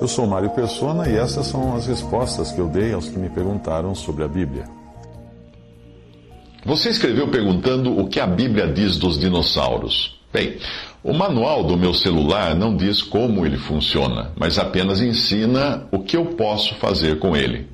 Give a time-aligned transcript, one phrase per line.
[0.00, 3.28] Eu sou Mário Persona e essas são as respostas que eu dei aos que me
[3.28, 4.64] perguntaram sobre a Bíblia.
[6.64, 10.20] Você escreveu perguntando o que a Bíblia diz dos dinossauros.
[10.32, 10.56] Bem,
[11.02, 16.16] o manual do meu celular não diz como ele funciona, mas apenas ensina o que
[16.16, 17.66] eu posso fazer com ele.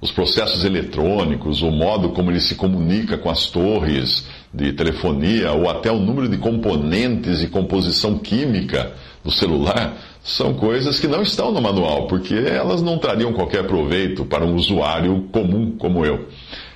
[0.00, 5.68] Os processos eletrônicos, o modo como ele se comunica com as torres de telefonia ou
[5.68, 8.92] até o número de componentes e composição química
[9.24, 14.24] do celular são coisas que não estão no manual, porque elas não trariam qualquer proveito
[14.24, 16.26] para um usuário comum como eu.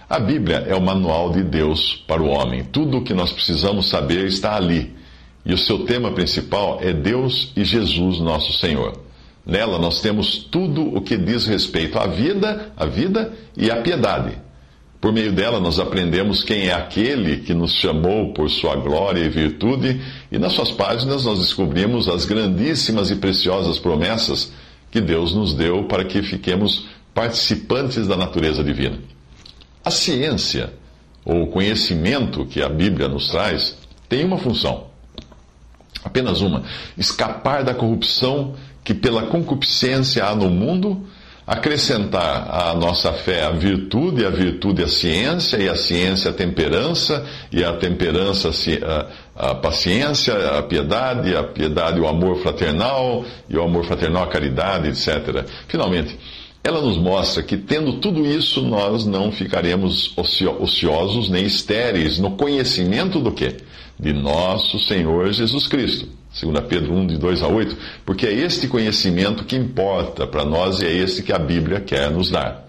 [0.08, 2.62] A Bíblia é o manual de Deus para o homem.
[2.64, 4.94] Tudo o que nós precisamos saber está ali.
[5.46, 9.00] E o seu tema principal é Deus e Jesus, nosso Senhor.
[9.46, 14.36] Nela nós temos tudo o que diz respeito à vida, à vida e à piedade.
[15.00, 19.28] Por meio dela nós aprendemos quem é aquele que nos chamou por sua glória e
[19.28, 24.52] virtude, e nas suas páginas nós descobrimos as grandíssimas e preciosas promessas
[24.90, 28.98] que Deus nos deu para que fiquemos participantes da natureza divina.
[29.84, 30.72] A ciência,
[31.24, 33.76] ou o conhecimento que a Bíblia nos traz,
[34.08, 34.88] tem uma função.
[36.04, 36.64] Apenas uma:
[36.96, 41.06] escapar da corrupção que pela concupiscência há no mundo,
[41.48, 46.34] acrescentar à nossa fé a virtude, e a virtude a ciência, e a ciência a
[46.34, 48.50] temperança, e a temperança
[49.34, 54.26] a, a paciência, a piedade, a piedade o amor fraternal, e o amor fraternal a
[54.26, 55.42] caridade, etc.
[55.66, 56.18] Finalmente,
[56.62, 63.20] ela nos mostra que, tendo tudo isso, nós não ficaremos ociosos nem estéreis no conhecimento
[63.20, 63.56] do quê?
[63.98, 66.08] De nosso Senhor Jesus Cristo.
[66.40, 70.80] 2 Pedro 1, de 2 a 8, porque é este conhecimento que importa para nós
[70.80, 72.67] e é esse que a Bíblia quer nos dar.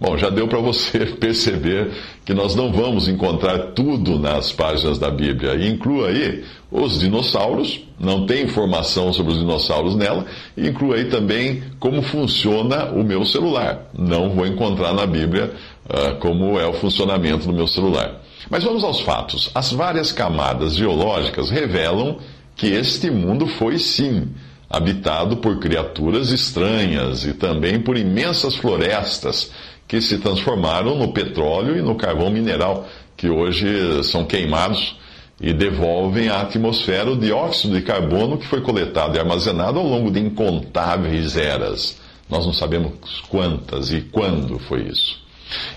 [0.00, 1.90] Bom, já deu para você perceber
[2.24, 5.54] que nós não vamos encontrar tudo nas páginas da Bíblia.
[5.54, 10.24] E inclua aí os dinossauros, não tem informação sobre os dinossauros nela,
[10.56, 13.90] e inclua aí também como funciona o meu celular.
[13.96, 15.52] Não vou encontrar na Bíblia
[15.86, 18.20] uh, como é o funcionamento do meu celular.
[18.48, 19.50] Mas vamos aos fatos.
[19.54, 22.18] As várias camadas geológicas revelam
[22.56, 24.28] que este mundo foi sim
[24.70, 29.50] habitado por criaturas estranhas e também por imensas florestas
[29.88, 32.86] que se transformaram no petróleo e no carvão mineral,
[33.16, 34.96] que hoje são queimados
[35.40, 40.10] e devolvem à atmosfera o dióxido de carbono que foi coletado e armazenado ao longo
[40.10, 41.98] de incontáveis eras.
[42.28, 42.92] Nós não sabemos
[43.28, 45.18] quantas e quando foi isso.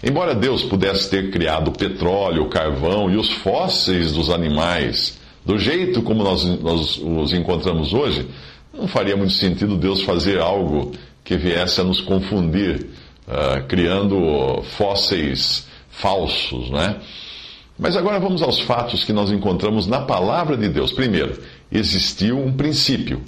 [0.04, 5.58] Embora Deus pudesse ter criado o petróleo, o carvão e os fósseis dos animais do
[5.58, 8.28] jeito como nós, nós os encontramos hoje,
[8.74, 10.92] não faria muito sentido Deus fazer algo
[11.24, 12.88] que viesse a nos confundir,
[13.28, 16.98] uh, criando fósseis falsos, né?
[17.78, 20.92] Mas agora vamos aos fatos que nós encontramos na palavra de Deus.
[20.92, 21.40] Primeiro,
[21.72, 23.22] existiu um princípio.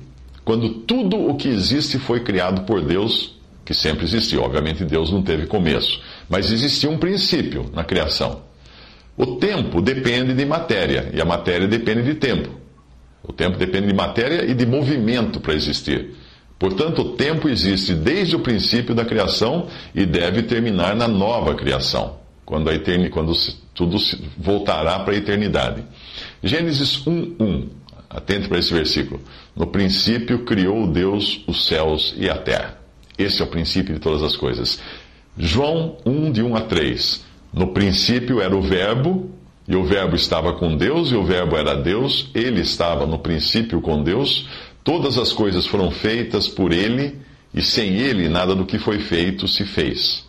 [0.44, 3.36] Quando tudo o que existe foi criado por Deus,
[3.66, 4.44] que sempre existiu.
[4.44, 6.00] Obviamente, Deus não teve começo.
[6.30, 8.42] Mas existia um princípio na criação.
[9.18, 12.50] O tempo depende de matéria e a matéria depende de tempo.
[13.28, 16.16] O tempo depende de matéria e de movimento para existir.
[16.58, 22.18] Portanto, o tempo existe desde o princípio da criação e deve terminar na nova criação,
[22.46, 23.34] quando, a eterni, quando
[23.74, 23.98] tudo
[24.38, 25.84] voltará para a eternidade.
[26.42, 27.68] Gênesis 1:1.
[28.10, 29.20] Atente para esse versículo.
[29.56, 32.78] No princípio criou Deus os céus e a terra.
[33.18, 34.80] Esse é o princípio de todas as coisas.
[35.38, 37.26] João 1 de 1 a 3.
[37.52, 39.32] No princípio era o Verbo,
[39.68, 43.82] e o Verbo estava com Deus, e o Verbo era Deus, ele estava no princípio
[43.82, 44.48] com Deus.
[44.84, 47.16] Todas as coisas foram feitas por ele,
[47.54, 50.26] e sem ele nada do que foi feito se fez.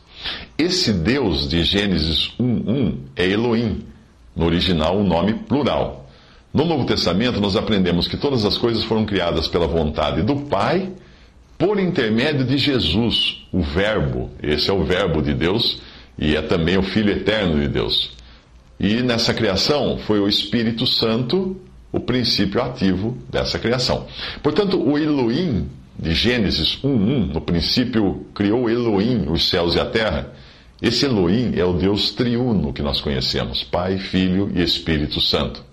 [0.56, 3.82] Esse Deus de Gênesis 1:1 é Elohim,
[4.34, 6.08] no original um nome plural.
[6.52, 10.90] No Novo Testamento nós aprendemos que todas as coisas foram criadas pela vontade do Pai,
[11.58, 14.30] por intermédio de Jesus, o Verbo.
[14.42, 15.80] Esse é o Verbo de Deus
[16.18, 18.15] e é também o Filho eterno de Deus.
[18.78, 21.60] E nessa criação foi o Espírito Santo
[21.92, 24.06] o princípio ativo dessa criação.
[24.42, 25.66] Portanto, o Elohim
[25.98, 30.32] de Gênesis 1:1, no princípio criou Elohim os céus e a terra.
[30.80, 35.64] Esse Elohim é o Deus triuno que nós conhecemos, Pai, Filho e Espírito Santo.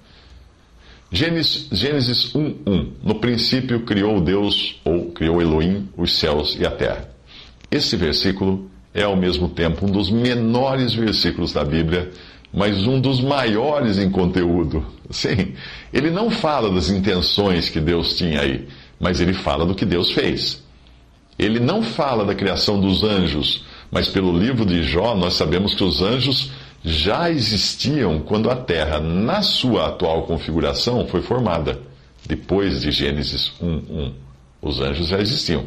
[1.11, 2.94] Gênesis, Gênesis 1:1.
[3.03, 7.09] No princípio criou Deus, ou criou Elohim, os céus e a terra.
[7.69, 12.11] Esse versículo é ao mesmo tempo um dos menores versículos da Bíblia,
[12.53, 14.85] mas um dos maiores em conteúdo.
[15.09, 15.53] Sim,
[15.91, 18.67] ele não fala das intenções que Deus tinha aí,
[19.00, 20.63] mas ele fala do que Deus fez.
[21.38, 25.83] Ele não fala da criação dos anjos, mas pelo livro de Jó nós sabemos que
[25.83, 26.51] os anjos
[26.83, 31.81] já existiam quando a Terra, na sua atual configuração, foi formada,
[32.25, 34.11] depois de Gênesis 1:1.
[34.61, 35.65] Os anjos já existiam.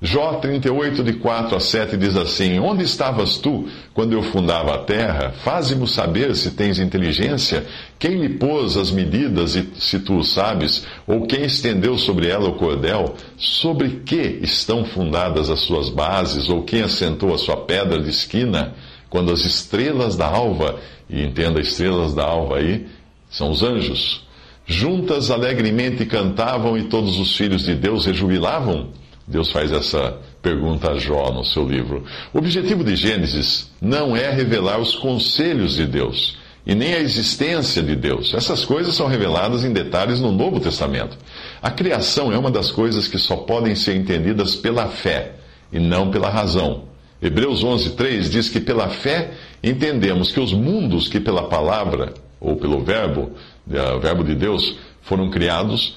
[0.00, 4.78] Jó 38, de 4 a 7 diz assim: Onde estavas tu quando eu fundava a
[4.78, 5.32] terra?
[5.42, 7.64] Faze-mo saber se tens inteligência.
[7.98, 10.86] Quem lhe pôs as medidas, e se tu o sabes?
[11.06, 13.14] Ou quem estendeu sobre ela o cordel?
[13.38, 16.50] Sobre que estão fundadas as suas bases?
[16.50, 18.74] Ou quem assentou a sua pedra de esquina?
[19.08, 20.78] Quando as estrelas da alva,
[21.08, 22.86] e entenda estrelas da alva aí,
[23.30, 24.26] são os anjos,
[24.66, 28.90] juntas alegremente cantavam e todos os filhos de Deus rejubilavam?
[29.26, 32.04] Deus faz essa pergunta a Jó no seu livro.
[32.32, 37.82] O objetivo de Gênesis não é revelar os conselhos de Deus e nem a existência
[37.82, 38.34] de Deus.
[38.34, 41.18] Essas coisas são reveladas em detalhes no Novo Testamento.
[41.60, 45.32] A criação é uma das coisas que só podem ser entendidas pela fé
[45.72, 46.84] e não pela razão.
[47.20, 49.32] Hebreus 11:3 diz que pela fé
[49.62, 53.32] entendemos que os mundos que pela palavra ou pelo verbo,
[53.70, 55.96] eh, o verbo de Deus, foram criados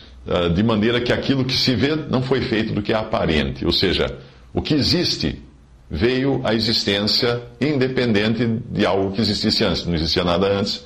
[0.53, 3.65] de maneira que aquilo que se vê não foi feito do que é aparente.
[3.65, 4.17] Ou seja,
[4.53, 5.41] o que existe
[5.89, 9.85] veio à existência independente de algo que existisse antes.
[9.85, 10.85] Não existia nada antes,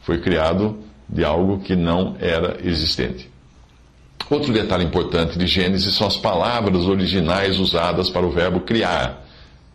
[0.00, 3.28] foi criado de algo que não era existente.
[4.30, 9.22] Outro detalhe importante de Gênesis são as palavras originais usadas para o verbo criar,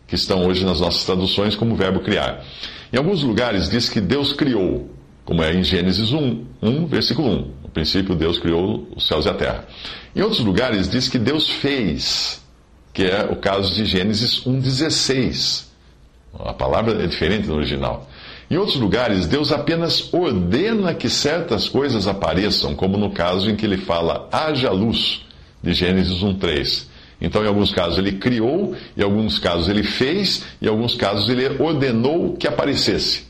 [0.08, 2.44] que estão hoje nas nossas traduções como verbo criar.
[2.92, 4.90] Em alguns lugares diz que Deus criou,
[5.24, 7.59] como é em Gênesis 1, 1 versículo 1.
[7.70, 9.68] No princípio, Deus criou os céus e a terra.
[10.16, 12.42] Em outros lugares, diz que Deus fez,
[12.92, 15.66] que é o caso de Gênesis 1,16.
[16.40, 18.10] A palavra é diferente no original.
[18.50, 23.68] Em outros lugares, Deus apenas ordena que certas coisas apareçam, como no caso em que
[23.68, 25.22] ele fala haja luz,
[25.62, 26.88] de Gênesis 1,3.
[27.22, 31.62] Então, em alguns casos, ele criou, em alguns casos, ele fez, em alguns casos, ele
[31.62, 33.29] ordenou que aparecesse.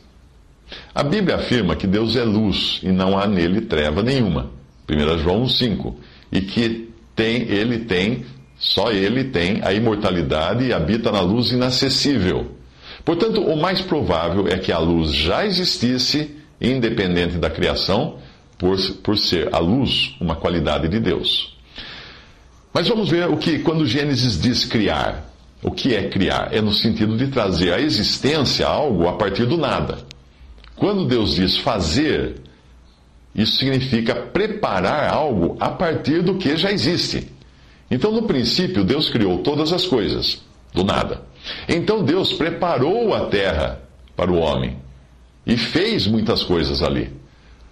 [0.94, 4.52] A Bíblia afirma que Deus é luz e não há nele treva nenhuma.
[4.90, 5.98] 1 João 5.
[6.32, 8.26] E que tem, ele tem,
[8.58, 12.52] só ele tem a imortalidade e habita na luz inacessível.
[13.04, 18.18] Portanto, o mais provável é que a luz já existisse, independente da criação,
[18.58, 21.58] por, por ser a luz uma qualidade de Deus.
[22.74, 25.26] Mas vamos ver o que, quando Gênesis diz criar,
[25.64, 26.50] o que é criar?
[26.52, 30.00] É no sentido de trazer à existência algo a partir do nada.
[30.80, 32.36] Quando Deus diz fazer,
[33.36, 37.28] isso significa preparar algo a partir do que já existe.
[37.92, 40.42] Então, no princípio, Deus criou todas as coisas,
[40.74, 41.24] do nada.
[41.68, 43.82] Então, Deus preparou a terra
[44.16, 44.78] para o homem
[45.46, 47.12] e fez muitas coisas ali.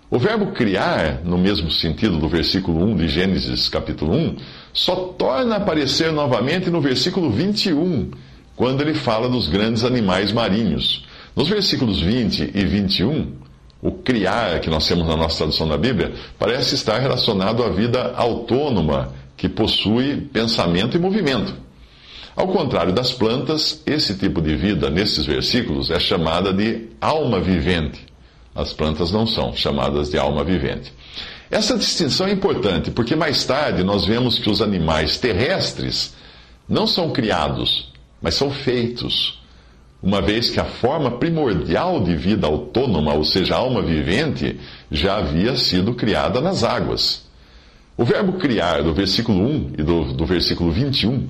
[0.10, 4.36] O verbo criar, no mesmo sentido do versículo 1 de Gênesis capítulo 1,
[4.74, 8.12] só torna a aparecer novamente no versículo 21,
[8.56, 11.07] quando ele fala dos grandes animais marinhos.
[11.38, 13.34] Nos versículos 20 e 21,
[13.80, 18.12] o criar que nós temos na nossa tradução da Bíblia parece estar relacionado à vida
[18.16, 21.54] autônoma que possui pensamento e movimento.
[22.36, 28.04] Ao contrário das plantas, esse tipo de vida, nesses versículos, é chamada de alma vivente.
[28.56, 30.92] As plantas não são chamadas de alma vivente.
[31.52, 36.16] Essa distinção é importante porque mais tarde nós vemos que os animais terrestres
[36.68, 39.38] não são criados, mas são feitos
[40.02, 44.60] uma vez que a forma primordial de vida autônoma, ou seja, alma vivente,
[44.92, 47.26] já havia sido criada nas águas.
[47.98, 51.28] O verbo criar, do versículo 1 e do, do versículo 21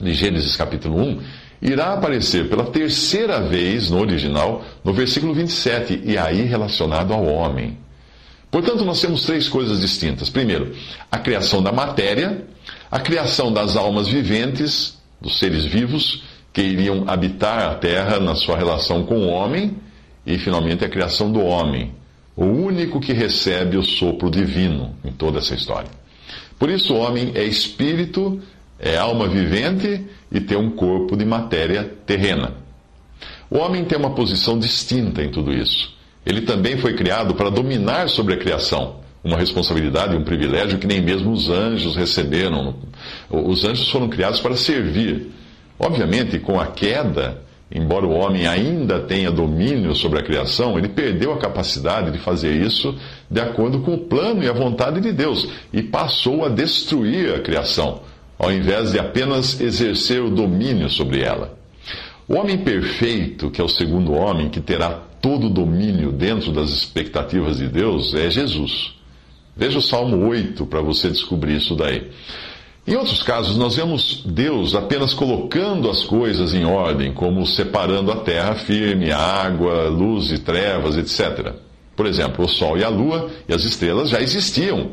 [0.00, 1.20] de Gênesis capítulo 1,
[1.62, 7.78] irá aparecer pela terceira vez no original, no versículo 27, e aí relacionado ao homem.
[8.50, 10.28] Portanto, nós temos três coisas distintas.
[10.28, 10.74] Primeiro,
[11.10, 12.44] a criação da matéria,
[12.90, 18.56] a criação das almas viventes, dos seres vivos, que iriam habitar a terra na sua
[18.56, 19.76] relação com o homem,
[20.26, 21.92] e finalmente a criação do homem,
[22.36, 25.90] o único que recebe o sopro divino em toda essa história.
[26.58, 28.40] Por isso, o homem é espírito,
[28.78, 32.54] é alma vivente e tem um corpo de matéria terrena.
[33.50, 35.92] O homem tem uma posição distinta em tudo isso.
[36.24, 41.02] Ele também foi criado para dominar sobre a criação, uma responsabilidade, um privilégio que nem
[41.02, 42.76] mesmo os anjos receberam.
[43.28, 45.30] Os anjos foram criados para servir
[45.82, 47.42] Obviamente, com a queda
[47.74, 52.54] embora o homem ainda tenha domínio sobre a criação, ele perdeu a capacidade de fazer
[52.54, 52.94] isso
[53.30, 57.40] de acordo com o plano e a vontade de Deus e passou a destruir a
[57.40, 58.02] criação,
[58.38, 61.56] ao invés de apenas exercer o domínio sobre ela.
[62.28, 66.70] O homem perfeito, que é o segundo homem, que terá todo o domínio dentro das
[66.70, 68.94] expectativas de Deus, é Jesus.
[69.56, 72.10] Veja o Salmo 8 para você descobrir isso daí.
[72.84, 78.16] Em outros casos, nós vemos Deus apenas colocando as coisas em ordem, como separando a
[78.16, 81.54] terra firme, a água, luz e trevas, etc.
[81.94, 84.90] Por exemplo, o Sol e a Lua e as estrelas já existiam,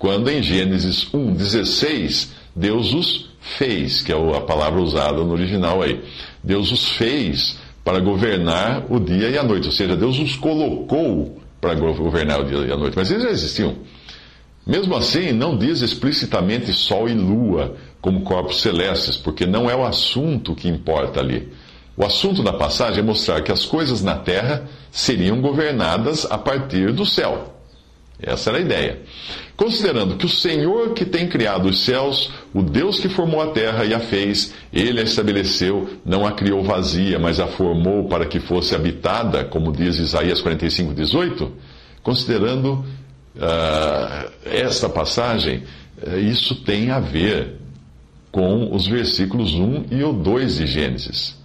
[0.00, 6.02] quando em Gênesis 1,16 Deus os fez, que é a palavra usada no original aí.
[6.42, 11.40] Deus os fez para governar o dia e a noite, ou seja, Deus os colocou
[11.60, 13.76] para governar o dia e a noite, mas eles já existiam.
[14.68, 19.82] Mesmo assim, não diz explicitamente Sol e Lua como corpos celestes, porque não é o
[19.82, 21.50] assunto que importa ali.
[21.96, 26.92] O assunto da passagem é mostrar que as coisas na terra seriam governadas a partir
[26.92, 27.54] do céu.
[28.20, 28.98] Essa era a ideia.
[29.56, 33.86] Considerando que o Senhor que tem criado os céus, o Deus que formou a terra
[33.86, 38.38] e a fez, ele a estabeleceu, não a criou vazia, mas a formou para que
[38.38, 41.52] fosse habitada, como diz Isaías 45, 18,
[42.02, 42.84] considerando
[43.38, 45.62] uh, esta passagem,
[46.02, 47.56] uh, isso tem a ver
[48.30, 51.38] com os versículos 1 e o 2 de Gênesis.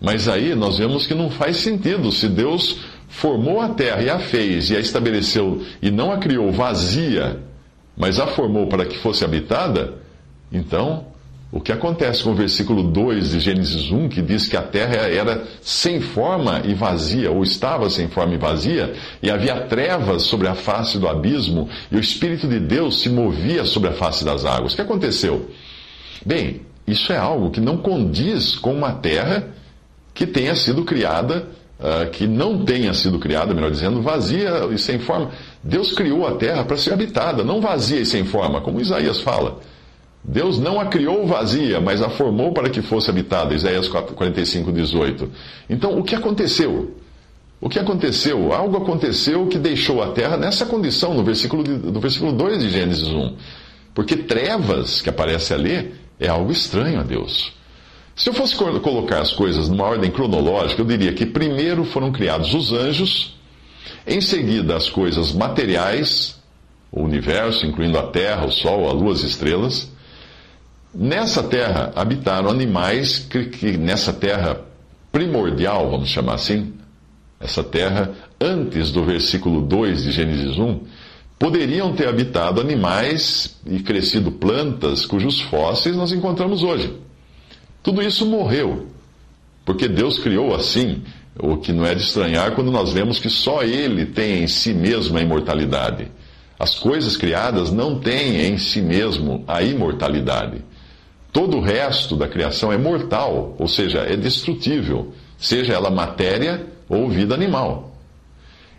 [0.00, 2.10] Mas aí nós vemos que não faz sentido.
[2.10, 6.50] Se Deus formou a terra e a fez e a estabeleceu e não a criou
[6.50, 7.40] vazia,
[7.96, 9.94] mas a formou para que fosse habitada,
[10.52, 11.06] então
[11.54, 15.08] o que acontece com o versículo 2 de Gênesis 1, que diz que a terra
[15.08, 18.92] era sem forma e vazia, ou estava sem forma e vazia,
[19.22, 23.64] e havia trevas sobre a face do abismo, e o Espírito de Deus se movia
[23.64, 24.72] sobre a face das águas.
[24.72, 25.48] O que aconteceu?
[26.26, 29.46] Bem, isso é algo que não condiz com uma terra
[30.12, 31.46] que tenha sido criada,
[31.78, 35.30] uh, que não tenha sido criada, melhor dizendo, vazia e sem forma.
[35.62, 39.60] Deus criou a terra para ser habitada, não vazia e sem forma, como Isaías fala.
[40.24, 43.54] Deus não a criou vazia, mas a formou para que fosse habitada.
[43.54, 45.30] Isaías 45, 18.
[45.68, 46.94] Então, o que aconteceu?
[47.60, 48.52] O que aconteceu?
[48.52, 53.08] Algo aconteceu que deixou a terra nessa condição, no versículo, no versículo 2 de Gênesis
[53.08, 53.36] 1.
[53.94, 57.52] Porque trevas, que aparece ali, é algo estranho a Deus.
[58.16, 62.54] Se eu fosse colocar as coisas numa ordem cronológica, eu diria que primeiro foram criados
[62.54, 63.36] os anjos,
[64.06, 66.40] em seguida as coisas materiais,
[66.92, 69.92] o universo, incluindo a terra, o sol, a lua, as estrelas.
[70.94, 74.60] Nessa terra habitaram animais que, que, nessa terra
[75.10, 76.72] primordial, vamos chamar assim,
[77.40, 80.80] essa terra antes do versículo 2 de Gênesis 1,
[81.36, 86.94] poderiam ter habitado animais e crescido plantas cujos fósseis nós encontramos hoje.
[87.82, 88.86] Tudo isso morreu,
[89.64, 91.02] porque Deus criou assim,
[91.36, 94.72] o que não é de estranhar quando nós vemos que só Ele tem em si
[94.72, 96.06] mesmo a imortalidade.
[96.56, 100.62] As coisas criadas não têm em si mesmo a imortalidade.
[101.34, 107.10] Todo o resto da criação é mortal, ou seja, é destrutível, seja ela matéria ou
[107.10, 107.92] vida animal.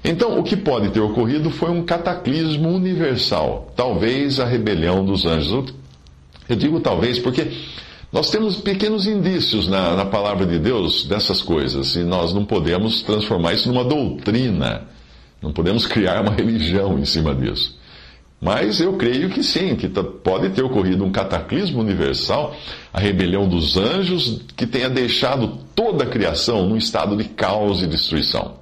[0.01, 5.73] Então, o que pode ter ocorrido foi um cataclismo universal, talvez a rebelião dos anjos.
[6.47, 7.51] Eu digo talvez porque
[8.09, 13.01] nós temos pequenos indícios na, na palavra de Deus dessas coisas, e nós não podemos
[13.01, 14.83] transformar isso numa doutrina,
[15.41, 17.77] não podemos criar uma religião em cima disso.
[18.41, 22.55] Mas eu creio que sim, que pode ter ocorrido um cataclismo universal,
[22.93, 27.87] a rebelião dos anjos, que tenha deixado toda a criação num estado de caos e
[27.87, 28.57] destruição.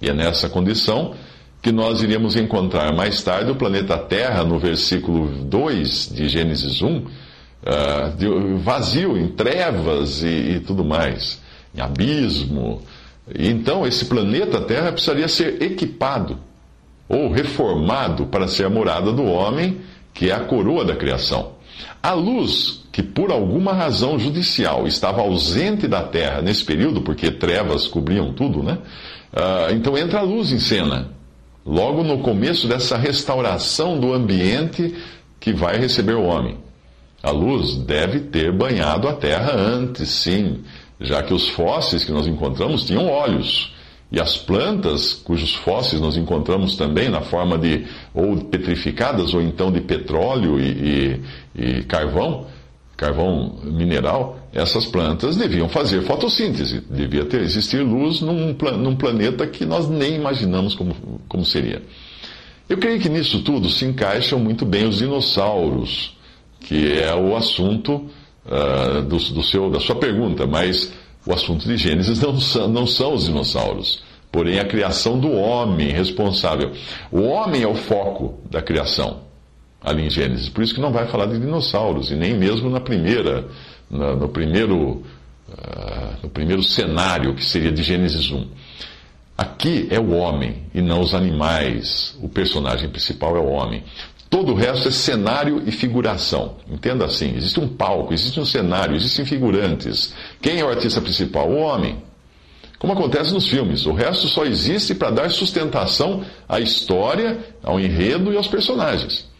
[0.00, 1.14] E é nessa condição
[1.62, 6.96] que nós iríamos encontrar mais tarde o planeta Terra, no versículo 2 de Gênesis 1,
[6.96, 10.26] uh, vazio, em trevas e,
[10.56, 11.40] e tudo mais,
[11.74, 12.82] em abismo.
[13.34, 16.38] Então esse planeta Terra precisaria ser equipado
[17.08, 19.80] ou reformado para ser a morada do homem,
[20.12, 21.52] que é a coroa da criação.
[22.02, 27.86] A luz, que por alguma razão judicial estava ausente da terra nesse período, porque trevas
[27.86, 28.78] cobriam tudo, né?
[29.32, 31.10] Uh, então entra a luz em cena,
[31.66, 34.94] logo no começo dessa restauração do ambiente
[35.40, 36.58] que vai receber o homem.
[37.22, 40.62] A luz deve ter banhado a terra antes, sim,
[41.00, 43.73] já que os fósseis que nós encontramos tinham olhos.
[44.14, 49.72] E as plantas, cujos fósseis nós encontramos também na forma de ou petrificadas ou então
[49.72, 51.20] de petróleo e,
[51.56, 52.46] e, e carvão,
[52.96, 56.80] carvão mineral, essas plantas deviam fazer fotossíntese.
[56.88, 60.94] Devia ter, existir luz num, num planeta que nós nem imaginamos como,
[61.26, 61.82] como seria.
[62.68, 66.16] Eu creio que nisso tudo se encaixam muito bem os dinossauros,
[66.60, 68.08] que é o assunto
[68.46, 70.92] uh, do, do seu, da sua pergunta, mas
[71.26, 75.88] O assunto de Gênesis não são, não são os dinossauros, porém a criação do homem
[75.88, 76.72] responsável.
[77.10, 79.24] O homem é o foco da criação
[79.84, 80.48] ali em Gênesis.
[80.48, 83.46] Por isso que não vai falar de dinossauros, e nem mesmo na primeira,
[83.90, 85.02] na, no, primeiro,
[85.48, 88.48] uh, no primeiro cenário, que seria de Gênesis 1.
[89.36, 92.16] Aqui é o homem e não os animais.
[92.22, 93.82] O personagem principal é o homem.
[94.34, 96.56] Todo o resto é cenário e figuração.
[96.68, 100.12] Entenda assim: existe um palco, existe um cenário, existem figurantes.
[100.42, 101.48] Quem é o artista principal?
[101.48, 102.02] O homem.
[102.76, 108.32] Como acontece nos filmes, o resto só existe para dar sustentação à história, ao enredo
[108.32, 109.30] e aos personagens.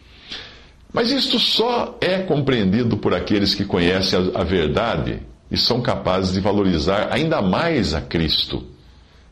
[0.93, 5.19] Mas isto só é compreendido por aqueles que conhecem a, verdade
[5.51, 8.65] e são capazes de valorizar ainda mais a Cristo.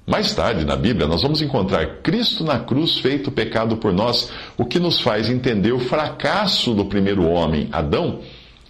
[0.06, 4.66] Mais tarde, na Bíblia, nós vamos encontrar Cristo na cruz feito pecado por nós, o
[4.66, 8.20] que nos faz entender o fracasso do primeiro homem, Adão,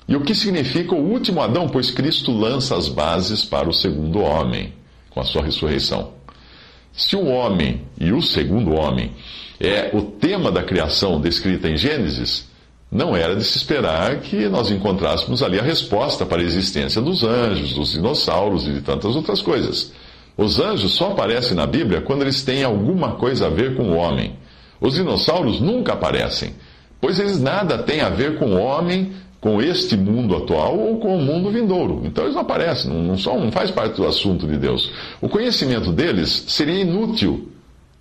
[0.07, 4.19] e o que significa o último Adão, pois Cristo lança as bases para o segundo
[4.19, 4.73] homem,
[5.09, 6.11] com a sua ressurreição.
[6.91, 9.11] Se o homem e o segundo homem
[9.59, 12.47] é o tema da criação descrita em Gênesis,
[12.91, 17.23] não era de se esperar que nós encontrássemos ali a resposta para a existência dos
[17.23, 19.91] anjos, dos dinossauros e de tantas outras coisas.
[20.37, 23.95] Os anjos só aparecem na Bíblia quando eles têm alguma coisa a ver com o
[23.95, 24.35] homem.
[24.81, 26.55] Os dinossauros nunca aparecem,
[26.99, 31.15] pois eles nada têm a ver com o homem, com este mundo atual ou com
[31.15, 32.01] o mundo vindouro.
[32.05, 34.91] Então eles não aparecem, não, são, não faz parte do assunto de Deus.
[35.21, 37.49] O conhecimento deles seria inútil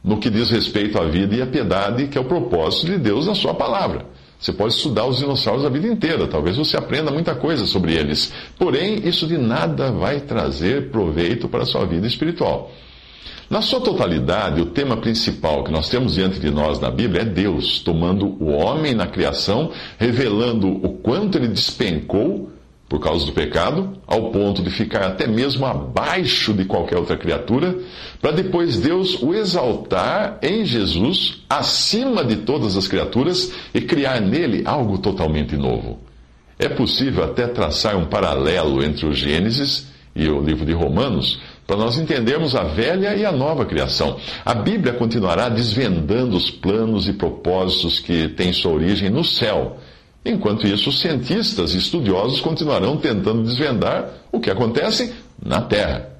[0.02, 3.26] no que diz respeito à vida e à piedade, que é o propósito de Deus
[3.26, 4.06] na sua palavra.
[4.42, 8.32] Você pode estudar os dinossauros a vida inteira, talvez você aprenda muita coisa sobre eles.
[8.58, 12.72] Porém, isso de nada vai trazer proveito para a sua vida espiritual.
[13.48, 17.24] Na sua totalidade, o tema principal que nós temos diante de nós na Bíblia é
[17.24, 22.50] Deus tomando o homem na criação, revelando o quanto ele despencou
[22.92, 27.74] por causa do pecado, ao ponto de ficar até mesmo abaixo de qualquer outra criatura,
[28.20, 34.60] para depois Deus o exaltar em Jesus acima de todas as criaturas e criar nele
[34.66, 36.00] algo totalmente novo.
[36.58, 41.78] É possível até traçar um paralelo entre o Gênesis e o livro de Romanos, para
[41.78, 44.18] nós entendermos a velha e a nova criação.
[44.44, 49.78] A Bíblia continuará desvendando os planos e propósitos que têm sua origem no céu
[50.24, 55.12] Enquanto isso, cientistas e estudiosos continuarão tentando desvendar o que acontece
[55.44, 56.10] na Terra.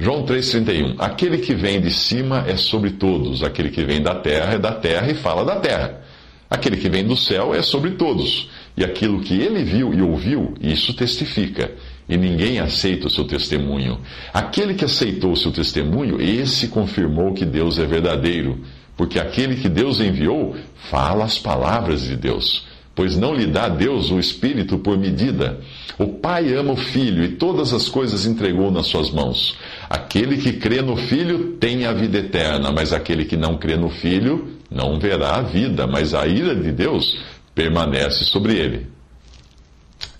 [0.00, 4.54] João 3,31 Aquele que vem de cima é sobre todos, aquele que vem da terra
[4.54, 6.00] é da terra e fala da terra.
[6.48, 10.54] Aquele que vem do céu é sobre todos, e aquilo que ele viu e ouviu,
[10.60, 11.70] isso testifica,
[12.08, 14.00] e ninguém aceita o seu testemunho.
[14.32, 18.58] Aquele que aceitou o seu testemunho, esse confirmou que Deus é verdadeiro,
[18.96, 20.56] porque aquele que Deus enviou
[20.90, 25.60] fala as palavras de Deus pois não lhe dá Deus o Espírito por medida.
[25.98, 29.56] O Pai ama o Filho e todas as coisas entregou nas suas mãos.
[29.88, 33.90] Aquele que crê no Filho tem a vida eterna, mas aquele que não crê no
[33.90, 37.18] Filho não verá a vida, mas a ira de Deus
[37.54, 38.86] permanece sobre ele.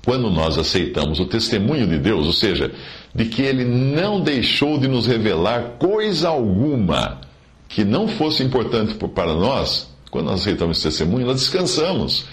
[0.04, 2.72] Quando nós aceitamos o testemunho de Deus, ou seja,
[3.14, 7.20] de que ele não deixou de nos revelar coisa alguma
[7.68, 12.26] que não fosse importante para nós, quando nós aceitamos esse testemunho, nós descansamos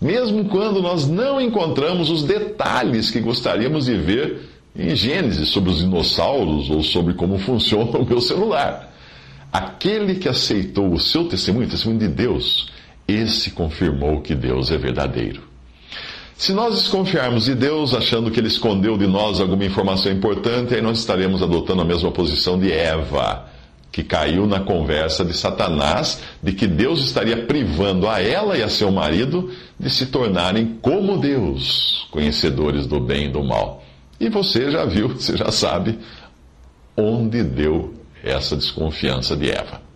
[0.00, 5.78] mesmo quando nós não encontramos os detalhes que gostaríamos de ver em Gênesis sobre os
[5.78, 8.92] dinossauros ou sobre como funciona o meu celular.
[9.52, 12.68] Aquele que aceitou o seu testemunho, o testemunho de Deus,
[13.06, 15.42] esse confirmou que Deus é verdadeiro.
[16.36, 20.80] Se nós desconfiarmos de Deus, achando que Ele escondeu de nós alguma informação importante, aí
[20.80, 23.49] nós estaremos adotando a mesma posição de Eva
[23.92, 28.68] que caiu na conversa de Satanás de que Deus estaria privando a ela e a
[28.68, 33.82] seu marido de se tornarem como Deus, conhecedores do bem e do mal.
[34.18, 35.98] E você já viu, você já sabe
[36.96, 39.89] onde deu essa desconfiança de Eva.